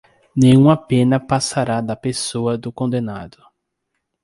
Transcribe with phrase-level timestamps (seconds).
[0.35, 3.37] nenhuma pena passará da pessoa do condenado